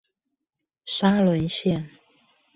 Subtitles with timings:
[0.87, 1.87] 沙崙線